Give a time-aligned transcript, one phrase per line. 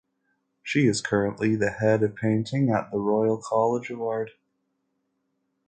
[0.63, 4.31] She is currently the head of painting at the Royal College of Art.